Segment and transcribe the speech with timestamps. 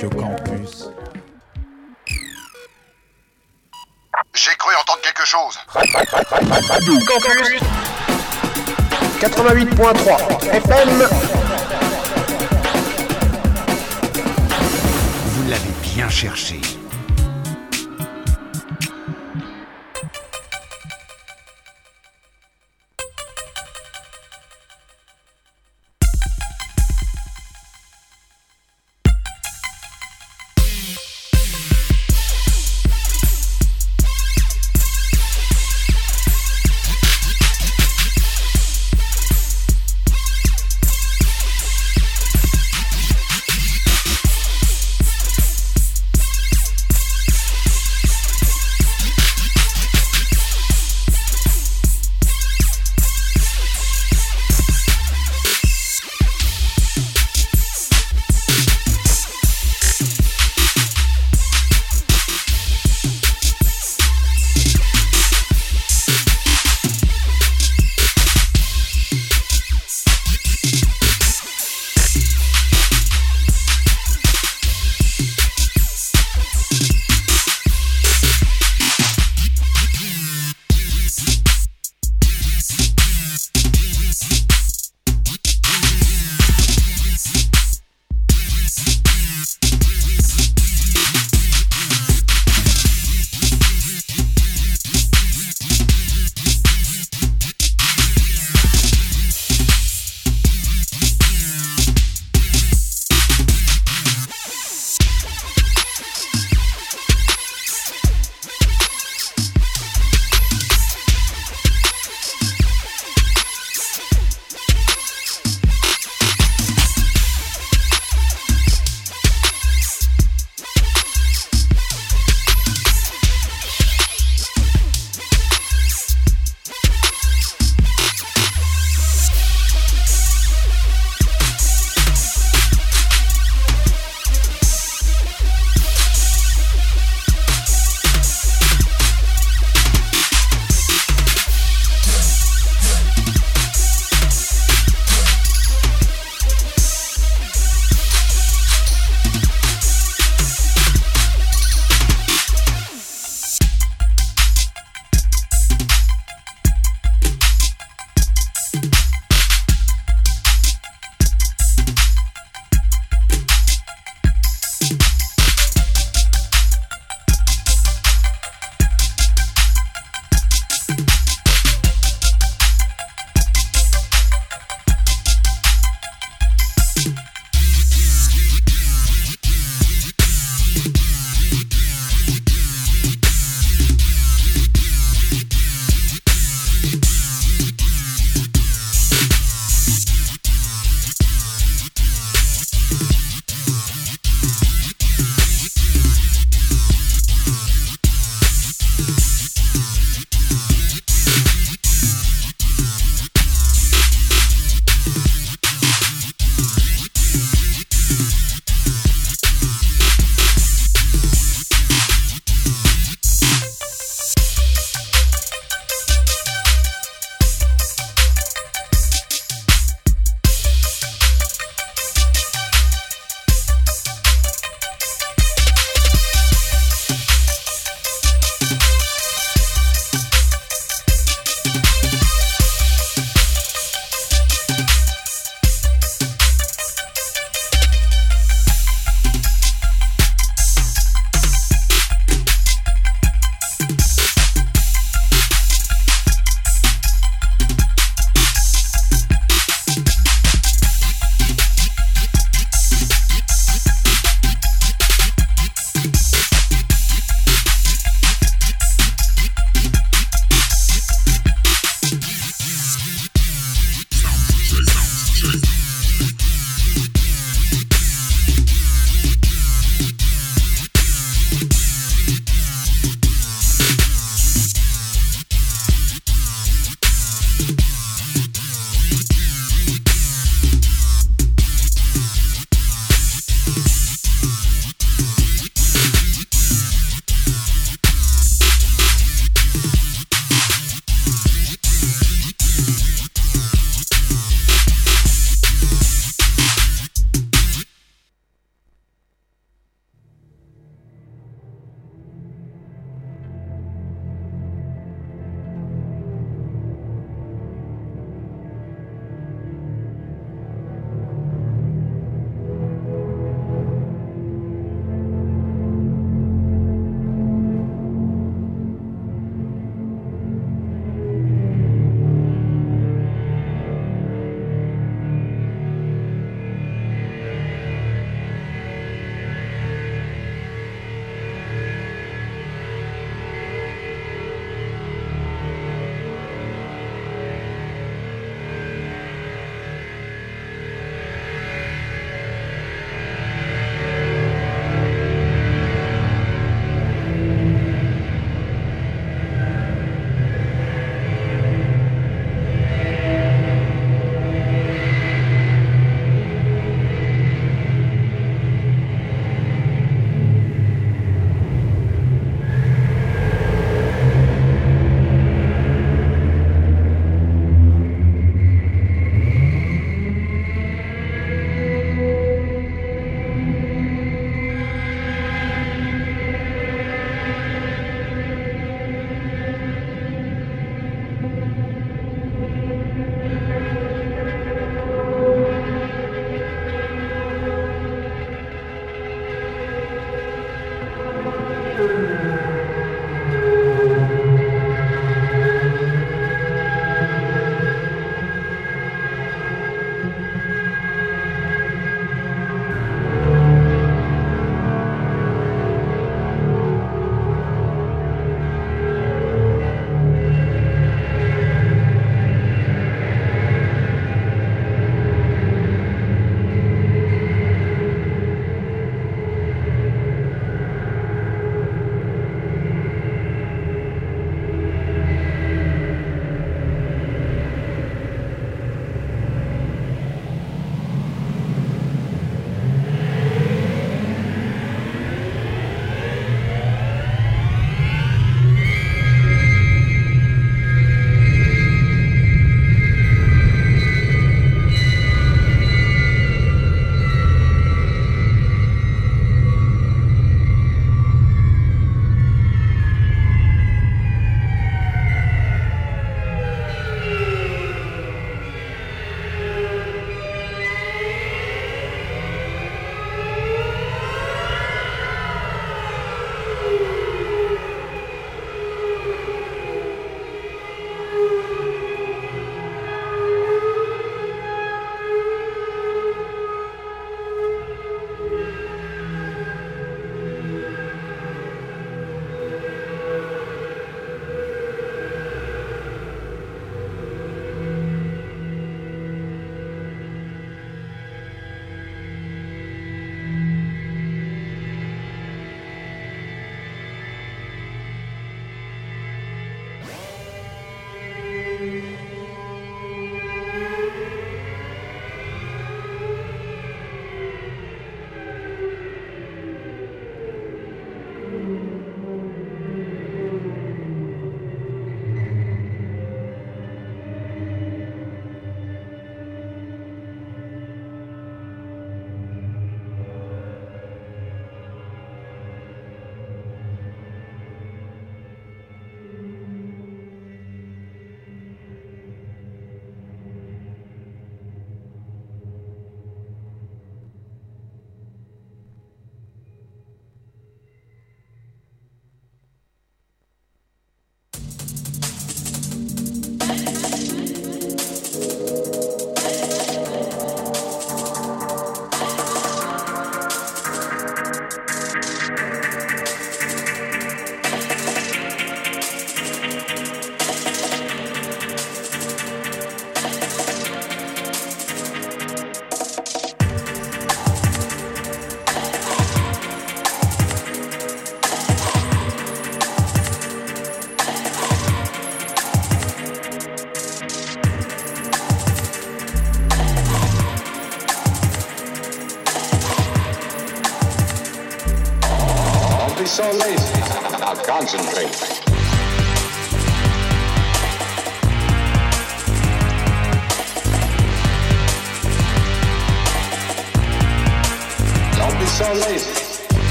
[0.00, 0.88] Radio Campus.
[4.32, 5.58] J'ai cru entendre quelque chose.
[7.06, 7.60] Campus
[9.20, 11.08] 88.3 FM
[15.26, 16.79] Vous l'avez bien cherché.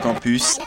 [0.00, 0.58] Campus.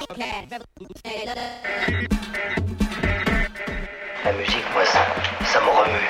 [4.23, 4.99] La musique, moi, ça,
[5.45, 6.07] ça me remue.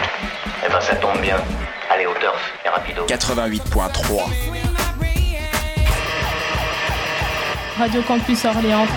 [0.66, 1.38] Eh ben, ça tombe bien.
[1.90, 3.06] Allez, au turf, et rapido.
[3.08, 4.24] 88.3.
[7.78, 8.88] Radio Campus Orléans.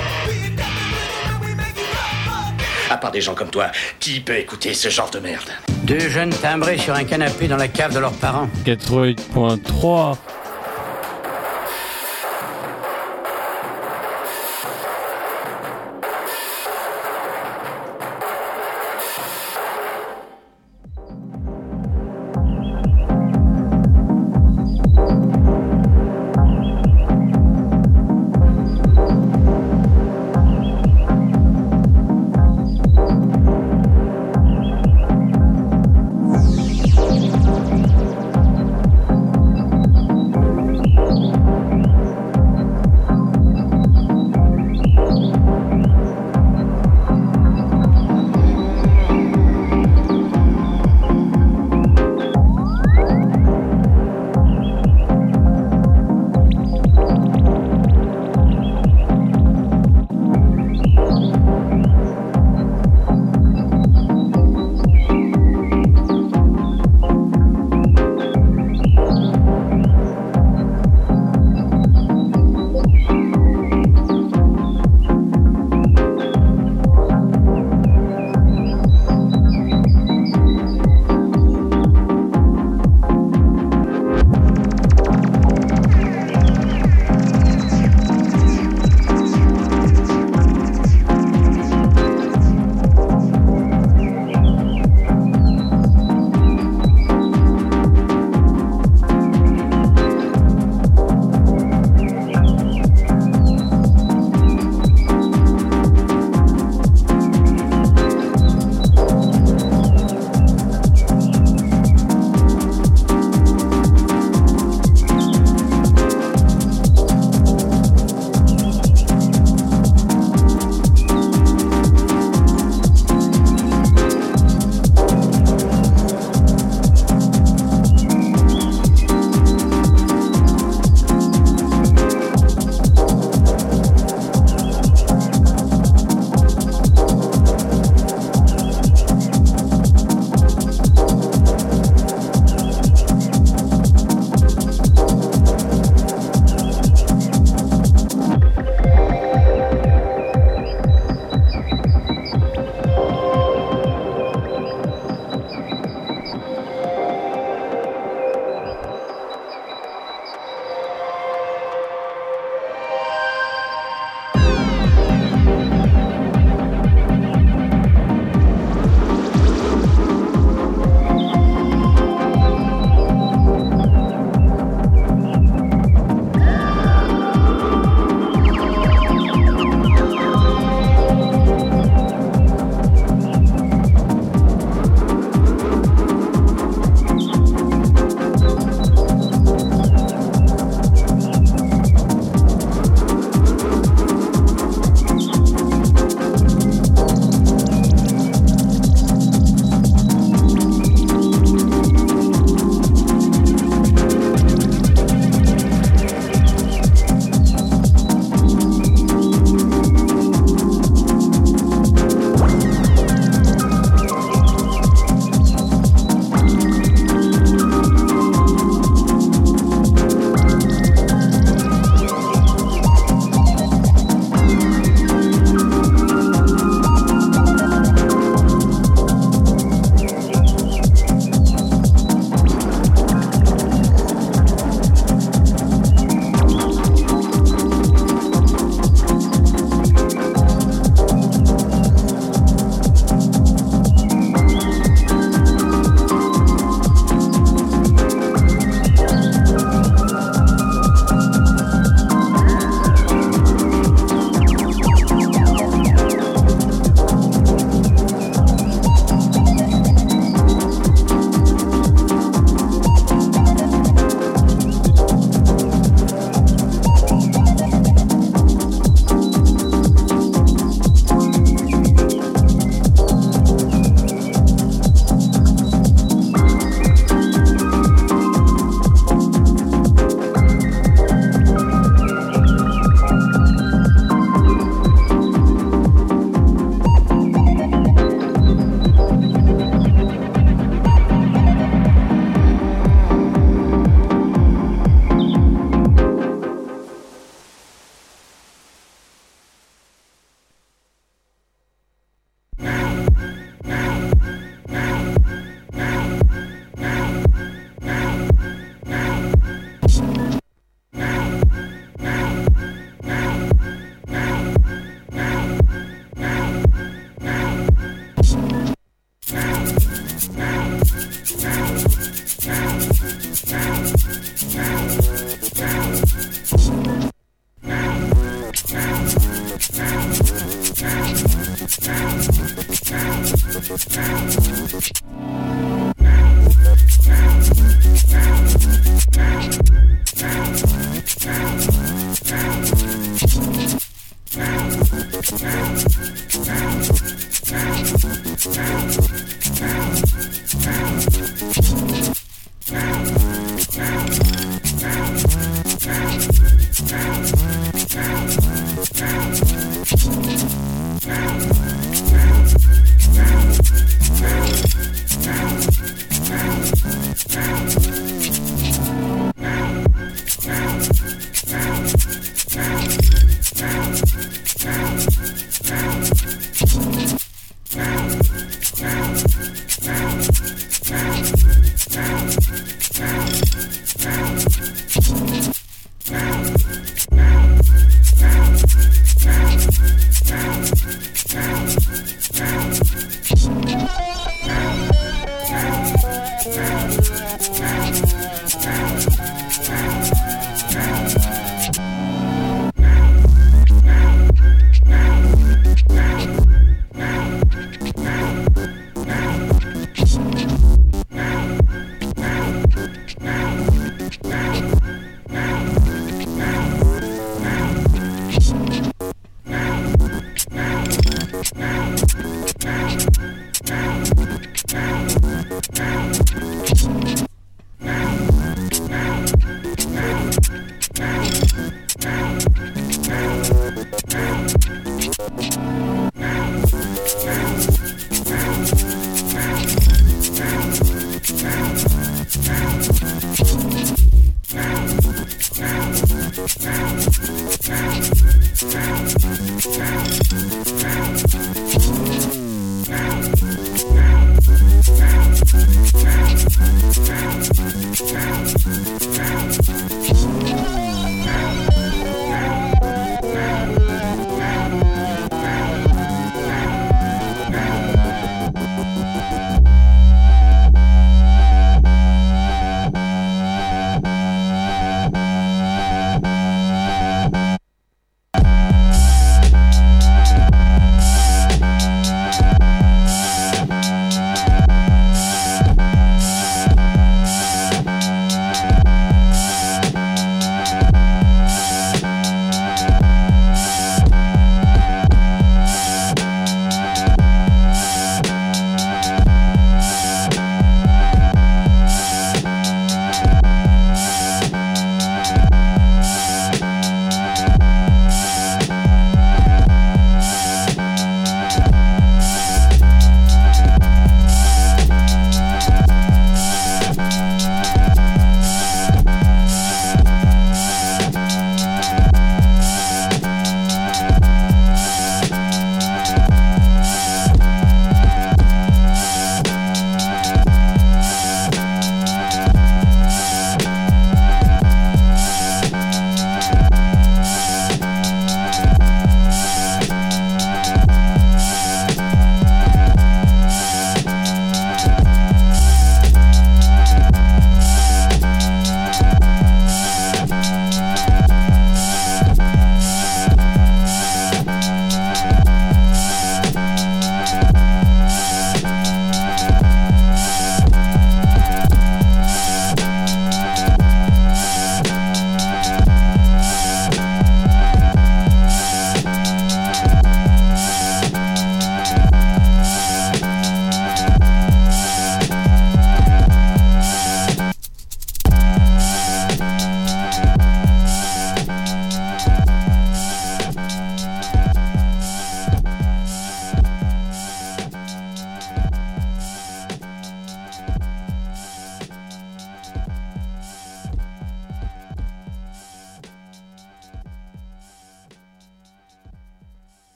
[2.91, 5.49] À part des gens comme toi, qui peut écouter ce genre de merde?
[5.85, 8.49] Deux jeunes timbrés sur un canapé dans la cave de leurs parents.
[8.65, 10.17] 88.3.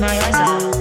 [0.00, 0.77] my eyes are.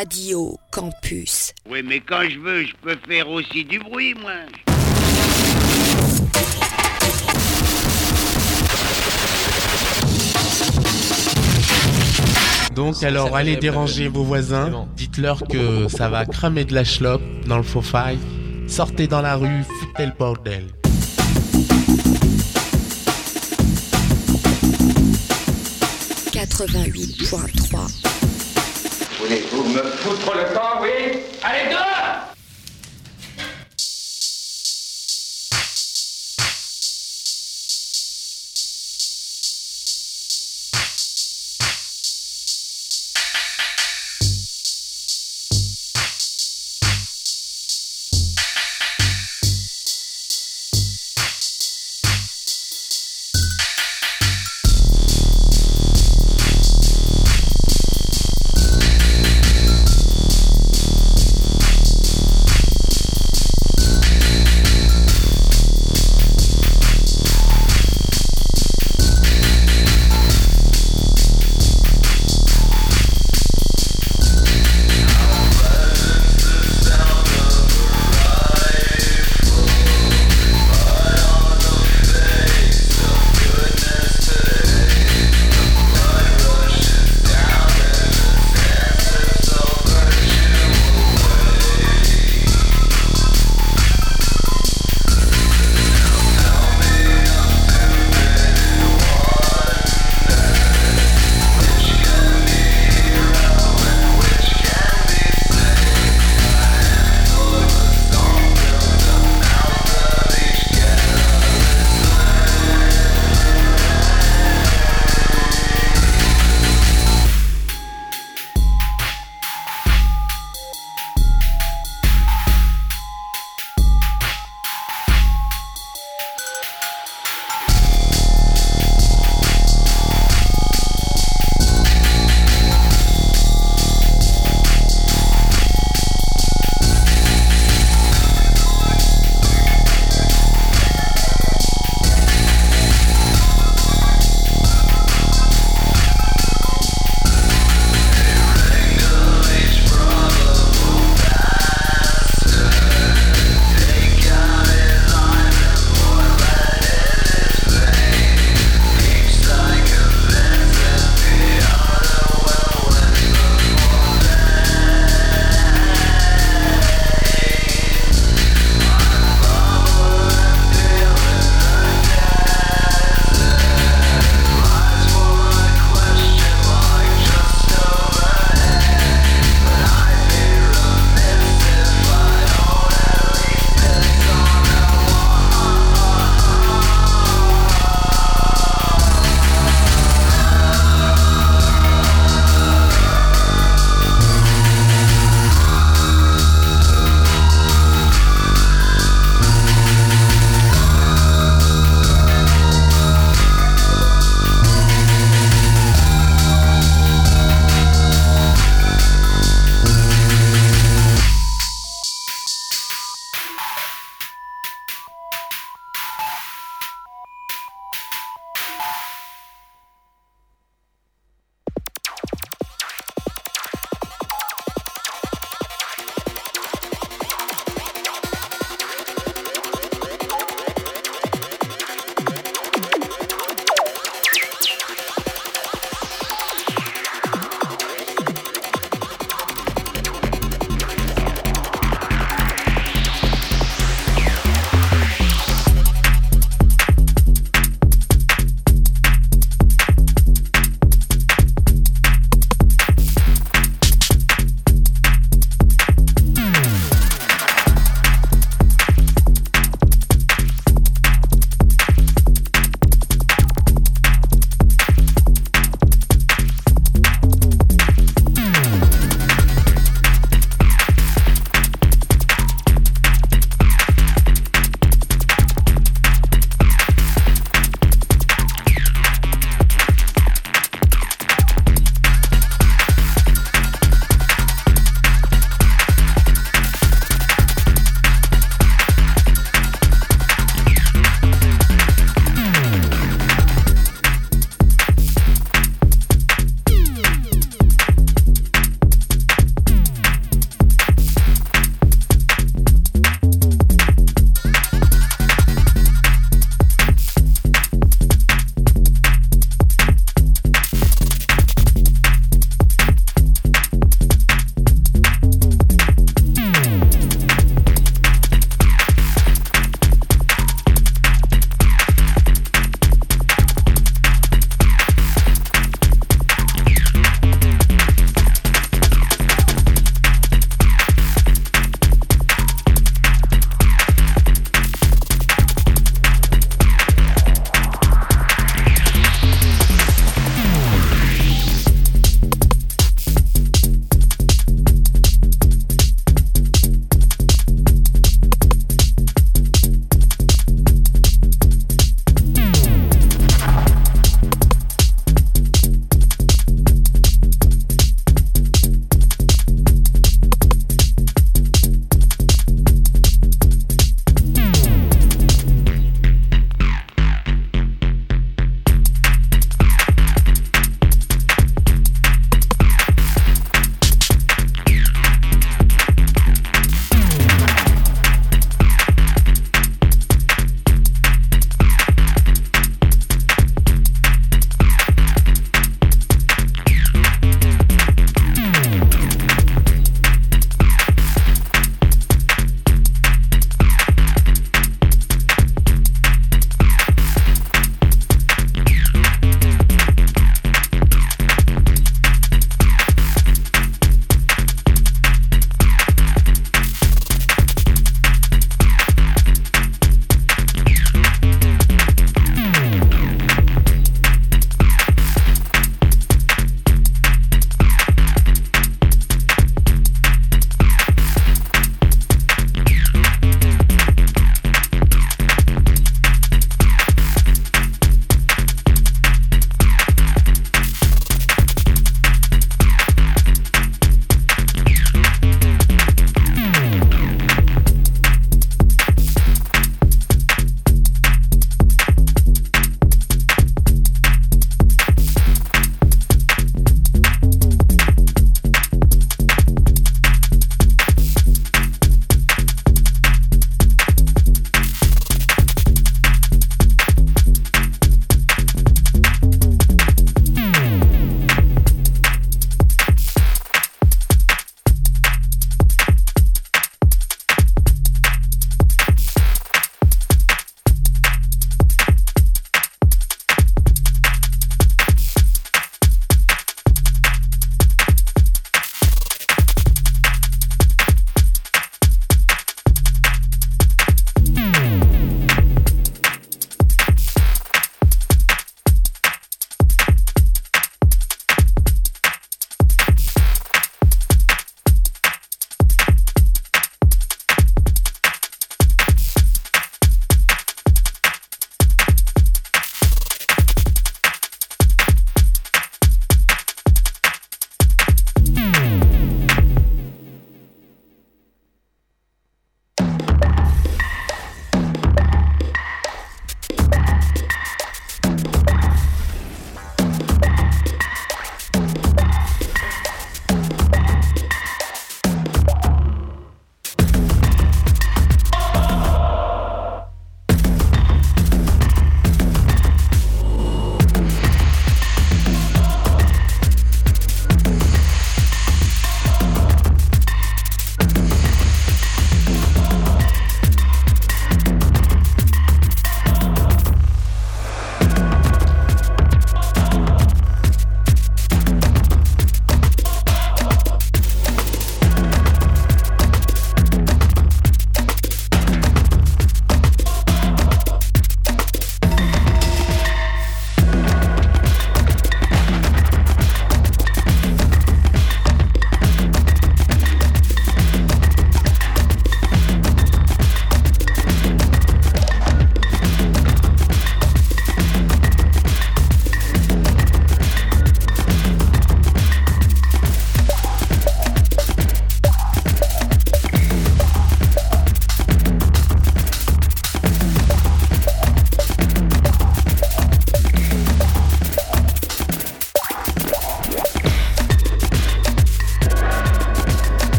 [0.00, 1.52] Radio Campus.
[1.68, 4.32] Oui, mais quand je veux, je peux faire aussi du bruit, moi.
[12.74, 17.58] Donc alors allez déranger vos voisins, dites-leur que ça va cramer de la chlope dans
[17.58, 18.18] le faux faille,
[18.68, 20.64] sortez dans la rue, foutez le bordel.
[26.32, 28.09] «88.3
[29.20, 31.20] Voulez-vous me foutre le temps, oui?
[31.42, 32.09] Allez, dehors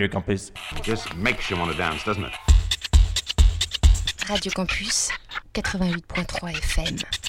[0.00, 0.50] Radio Campus.
[0.80, 2.32] Just makes you want to dance, doesn't it?
[4.30, 5.10] Radio Campus
[5.52, 7.19] 88.3 FM.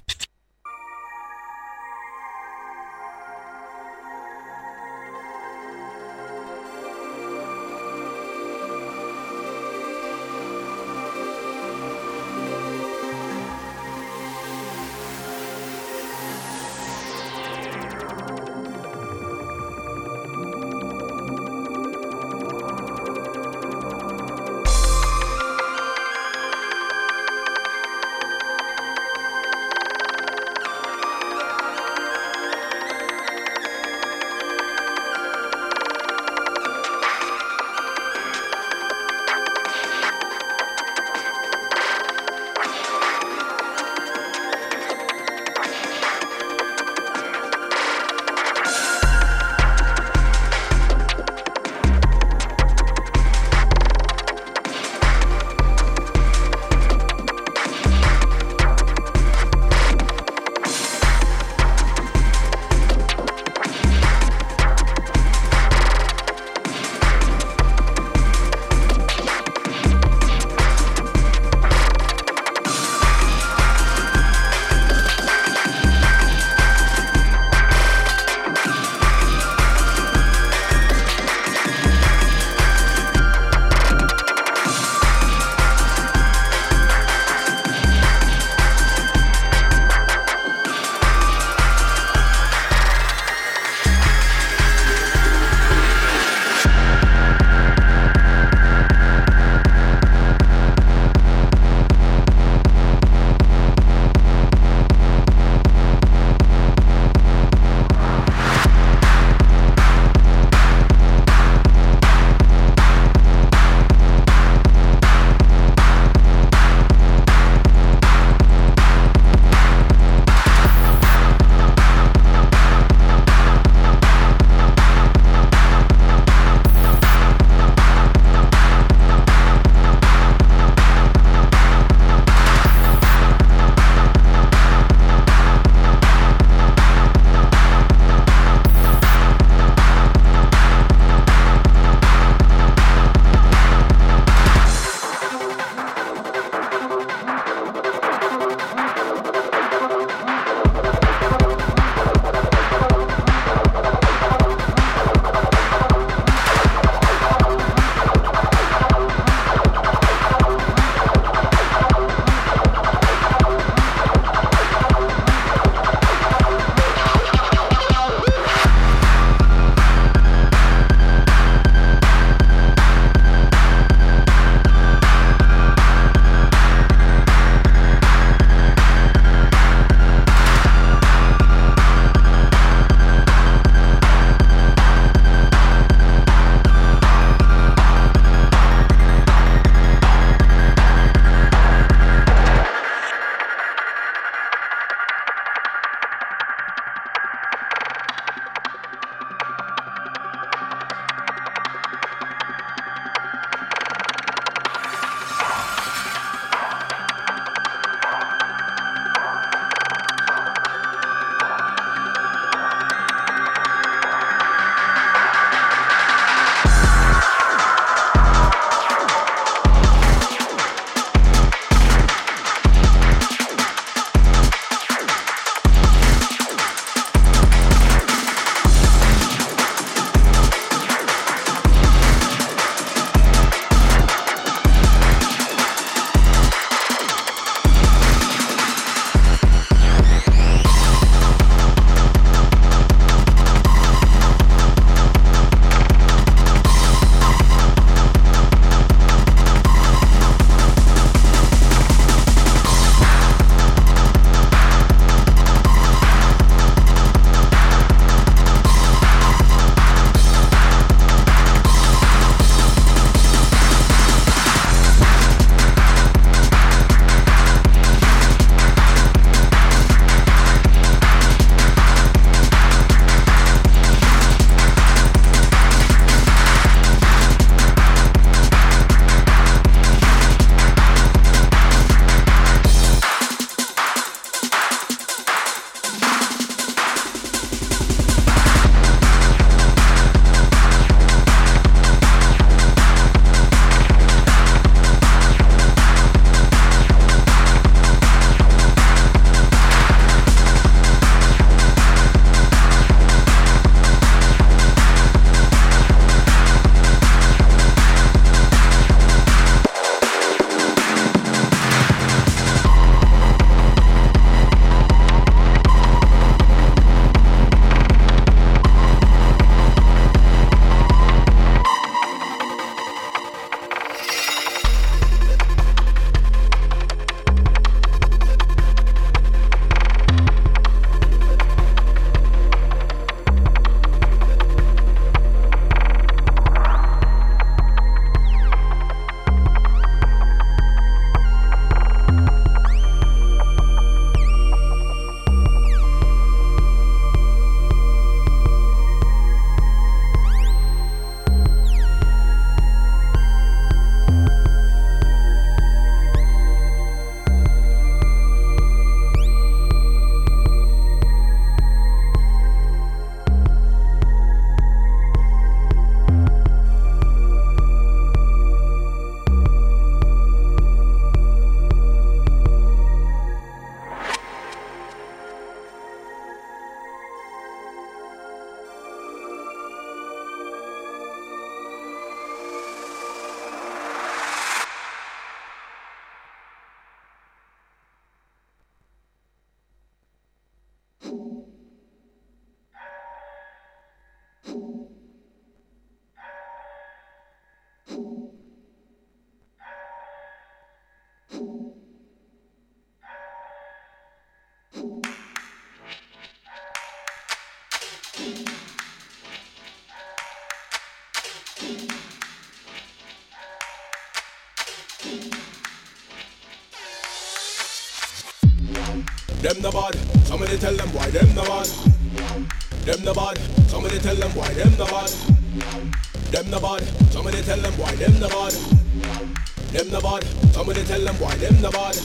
[429.71, 431.95] Them the bad, somebody tell them why them the bad.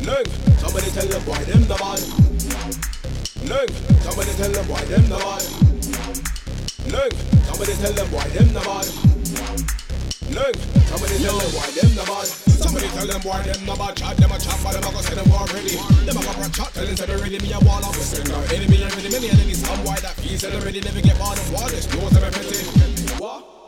[0.00, 0.26] Look,
[0.64, 2.00] somebody tell them why them the bad.
[3.44, 3.68] Look,
[4.00, 5.44] somebody tell them why them the bad.
[6.88, 7.12] Look,
[7.44, 8.88] somebody tell them why them the bad.
[10.32, 10.56] Look,
[10.88, 12.28] somebody tell them why them the bad.
[12.32, 13.92] Somebody tell them why them the bad.
[13.92, 15.76] Chat them a chat, but them a go say them already.
[16.08, 18.40] Them a go for chat, telling them already me a wall of a sender.
[18.56, 19.60] Enemy already many enemies.
[19.60, 21.84] Some why that and already never get bored of waters.
[21.92, 22.64] No time petty.
[22.64, 22.81] What?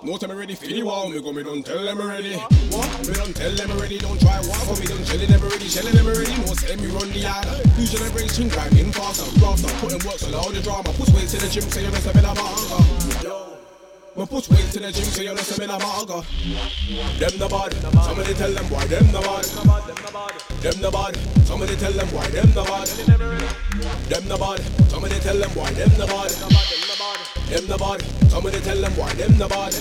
[0.04, 2.34] No time already feel you wow, me go me don't tell them already.
[2.36, 3.08] What?
[3.08, 5.94] Me don't tell them already, don't try walk for me, don't chillin' them already, shelling
[5.96, 6.36] them already.
[6.44, 7.48] No say me run the yard.
[7.78, 10.92] New generation grinding faster, grafter, putting work so loud the drama.
[10.92, 13.24] Push weight to the gym, so you must have been a banger.
[13.24, 13.56] Yo.
[14.12, 16.20] Me push weight to the gym, so you must have been a banger.
[17.16, 17.72] Them the bad,
[18.04, 19.44] somebody tell them why them the bad.
[20.60, 21.16] Them the bad,
[21.48, 22.88] somebody tell them why them the bad.
[24.12, 24.60] Them the bad,
[24.92, 26.73] somebody tell them why them the bad.
[27.50, 29.72] Them the bad, somebody tell them why them the bad.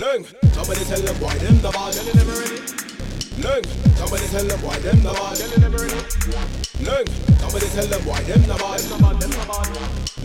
[0.00, 1.94] Lung, somebody tell them why them the bad.
[3.44, 5.38] Lung, somebody tell them why them the bad.
[6.82, 7.06] Lung,
[7.38, 8.82] somebody tell them why them the bad.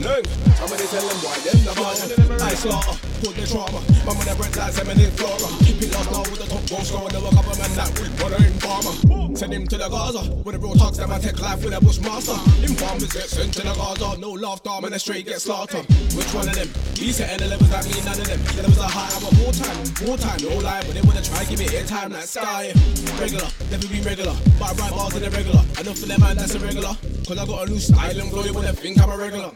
[0.01, 0.25] Lung,
[0.57, 2.41] somebody tell them why them the bad.
[2.41, 3.81] I slaughter, put the trauma.
[4.05, 5.49] My money bread like seminary flora.
[5.61, 7.11] Keep it lost now with the top goal scorer.
[7.13, 9.35] Never cover man that with brother informer.
[9.37, 10.97] Send him to the Gaza with the real talks.
[10.97, 12.33] Them I take life with a bushmaster.
[12.65, 14.17] Informers get sent to the Gaza.
[14.17, 15.85] No laughter, man, the straight get slaughtered.
[16.17, 16.69] Which one of them?
[16.97, 18.41] He's setting the levels that mean none of them.
[18.57, 20.81] Yeah, there was a high, I want more time, more time, no lie.
[20.81, 22.73] But they wanna try give me airtime like sky.
[23.21, 24.35] Regular, never be regular.
[24.59, 25.63] But I write bars in the regular.
[25.79, 26.95] Enough for them man, that's a regular.
[27.27, 29.51] Cause I got a new style and flow, you wanna think I'm a regular.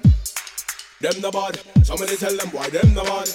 [1.02, 3.28] Them the bad, somebody tell them why them the bad.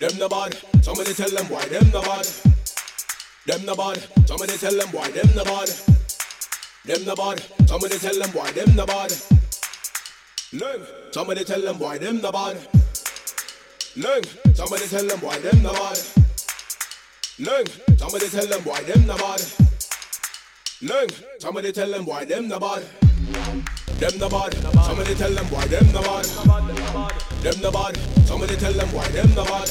[0.00, 2.26] Them the bad, somebody tell them why them the bad.
[3.46, 5.68] Them the bad, somebody tell them why them the bad.
[6.84, 9.12] Them the bad, somebody tell them why them the bad.
[10.52, 12.56] Look, somebody tell them why them the bad.
[13.96, 14.24] Look,
[14.54, 16.25] somebody tell them why them the bad.
[17.38, 17.68] Look,
[17.98, 19.42] somebody tell them why them the bad.
[20.80, 22.82] Look, somebody tell them why them the bad.
[24.00, 24.54] Them the bad,
[24.86, 26.24] somebody tell them why them the bad.
[27.42, 29.68] Them the bad, somebody tell them why them the bad.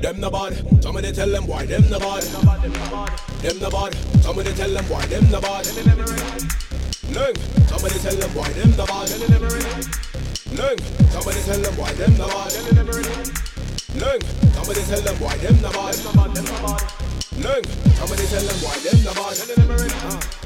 [0.00, 2.22] Them the bad, somebody tell them why them the bad.
[3.42, 5.64] Them the bad, somebody tell them why them the bad.
[7.12, 7.36] Look,
[7.68, 9.10] somebody tell them why them the bad.
[10.56, 10.80] Look,
[11.12, 13.57] somebody tell them why them the bad.
[13.94, 15.96] Look, somebody tell them why them the bad.
[17.38, 17.66] Look,
[17.96, 20.38] somebody tell them why them the bad.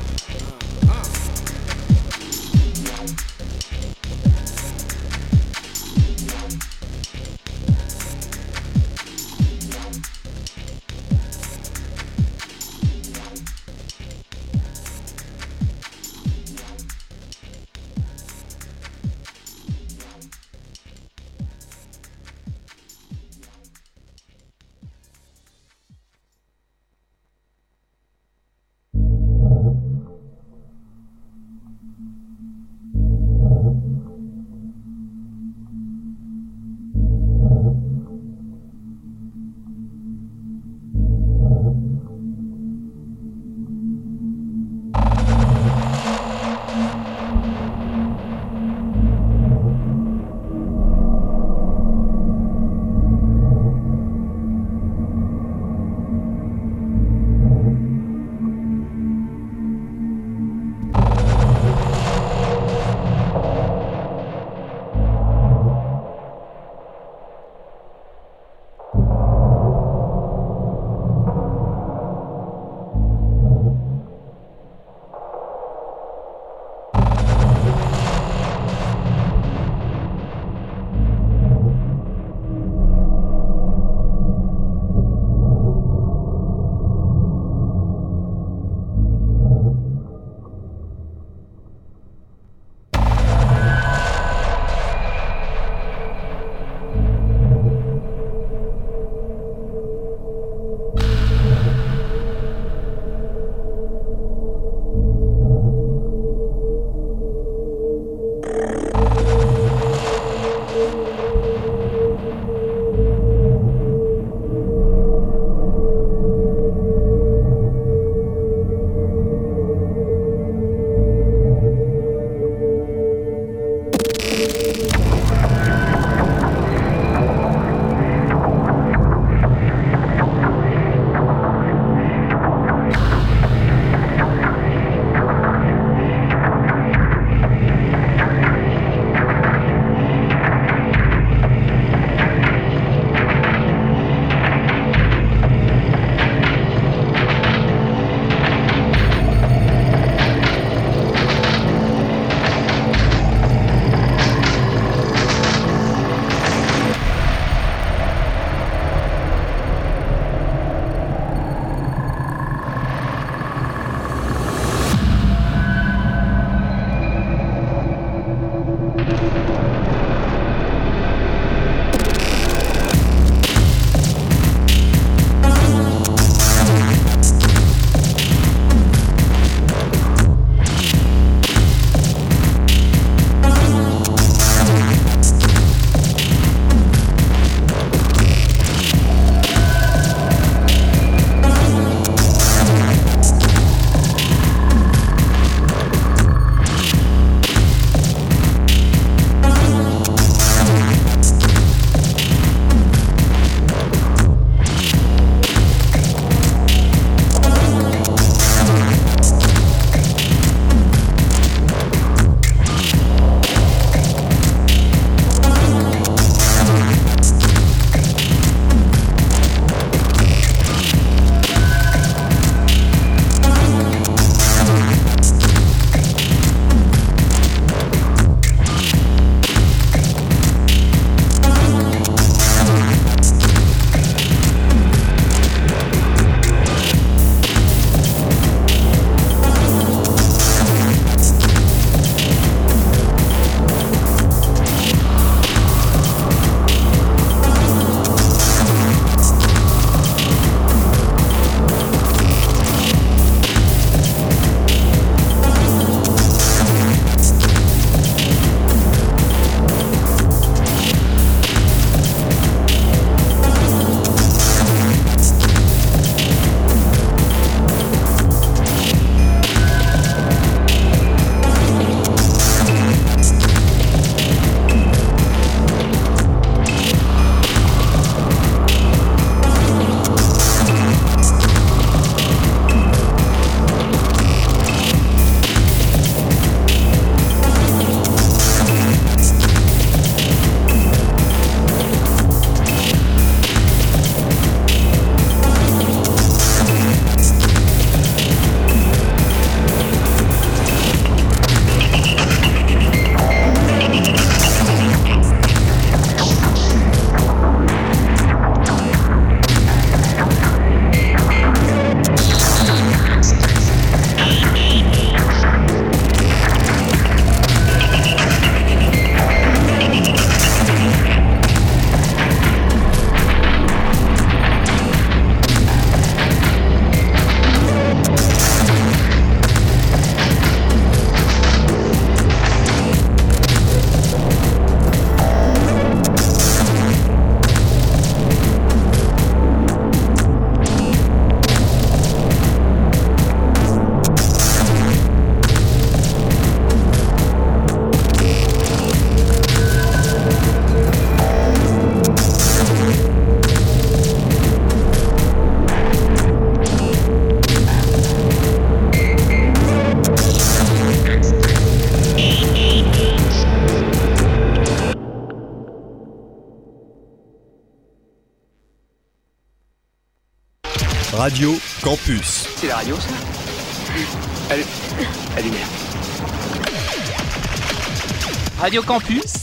[378.72, 379.34] Radio Campus,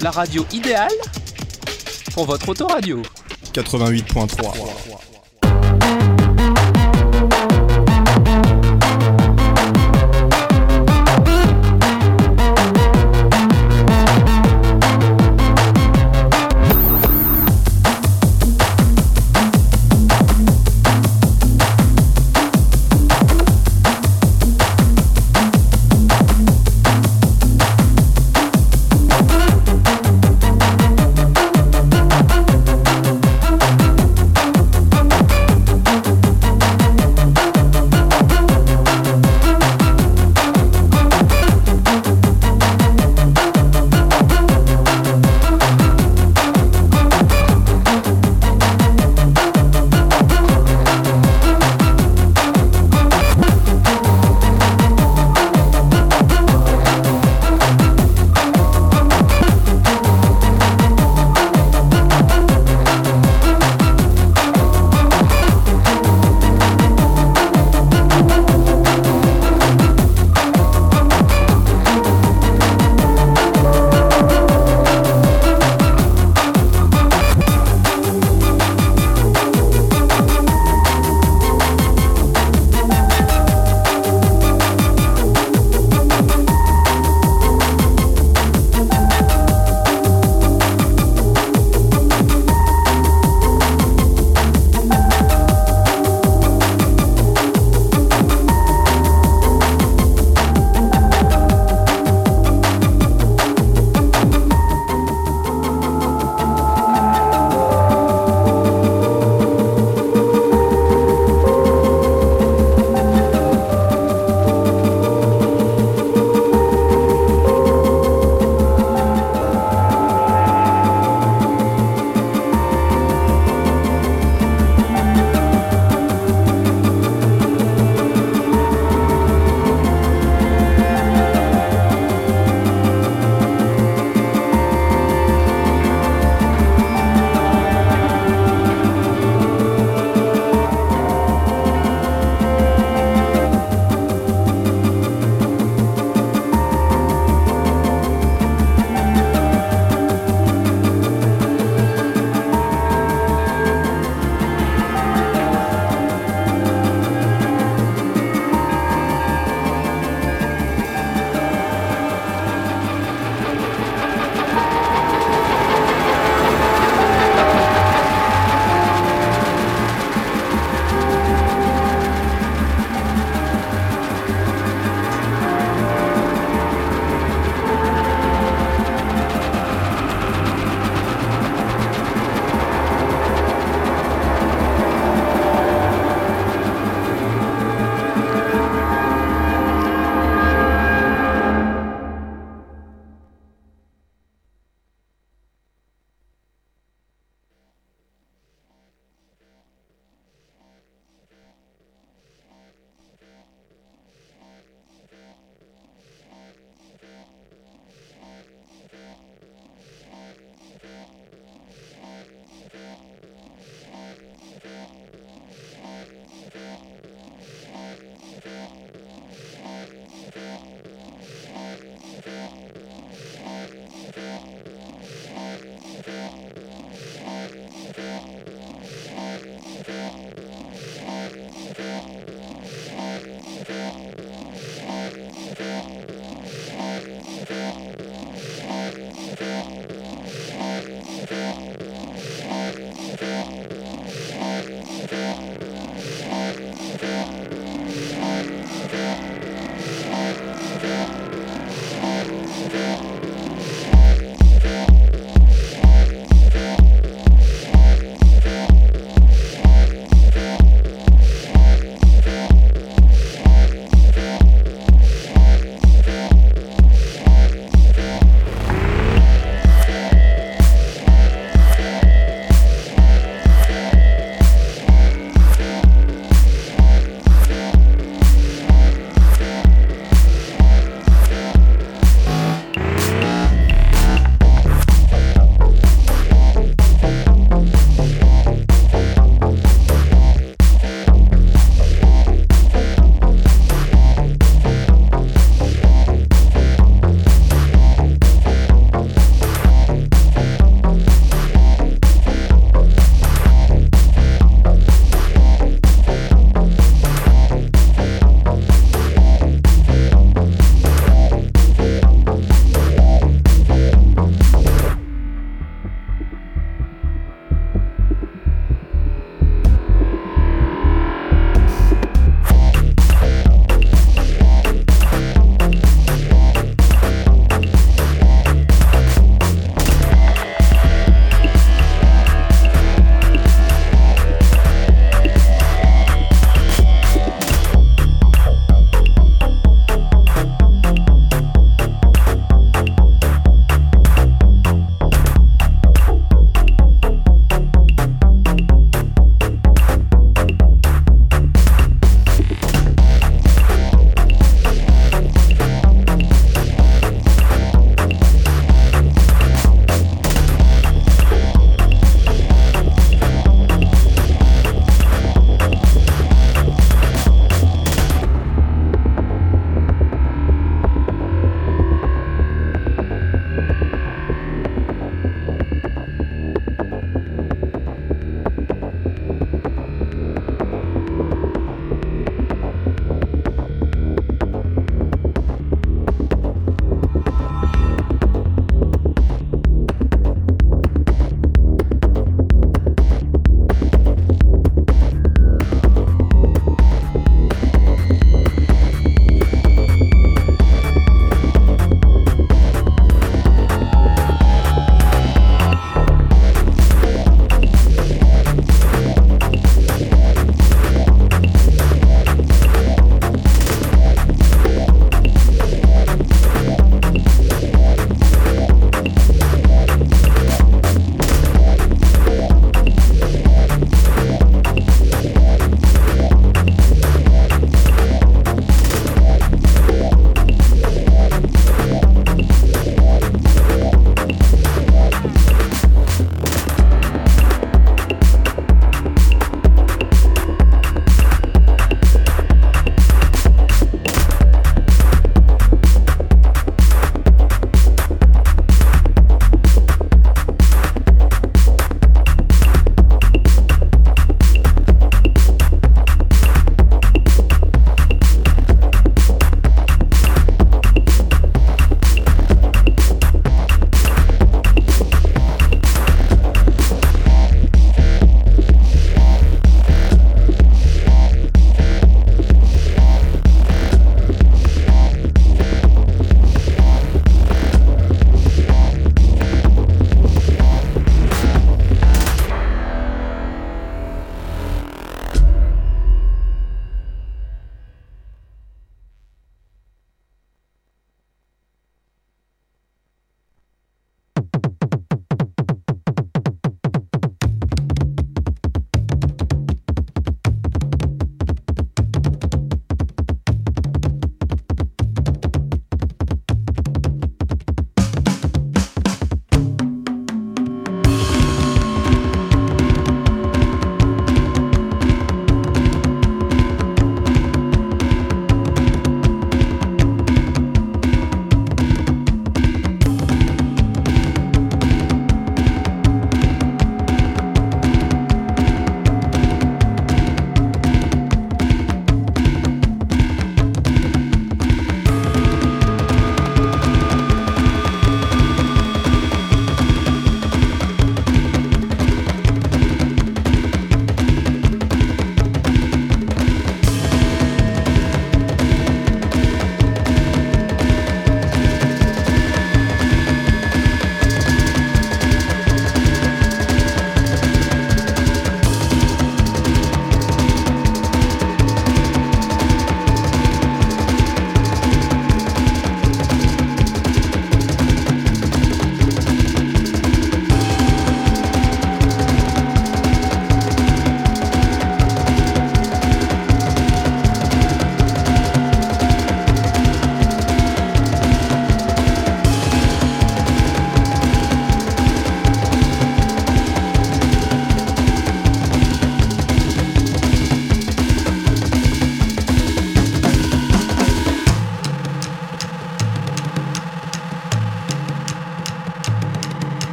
[0.00, 0.88] la radio idéale
[2.14, 3.02] pour votre autoradio.
[3.52, 5.07] 88.3.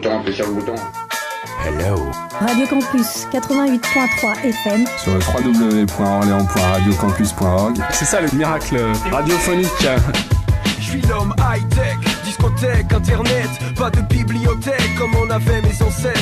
[0.00, 0.74] bouton, appuyez sur le bouton.
[1.64, 1.96] Hello.
[2.40, 4.84] Radio Campus 88.3 FM.
[4.96, 7.78] Sur le www.orléans.radiocampus.org.
[7.92, 9.68] C'est ça le miracle radiophonique.
[10.78, 16.20] Je suis l'homme high-tech, discothèque, internet, pas de bibliothèque comme on avait mes ancêtres.